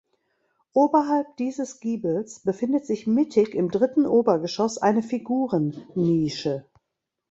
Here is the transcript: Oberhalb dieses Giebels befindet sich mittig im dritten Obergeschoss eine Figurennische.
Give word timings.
Oberhalb 0.73 1.37
dieses 1.37 1.79
Giebels 1.79 2.39
befindet 2.39 2.87
sich 2.87 3.05
mittig 3.05 3.53
im 3.53 3.69
dritten 3.69 4.07
Obergeschoss 4.07 4.79
eine 4.79 5.03
Figurennische. 5.03 6.65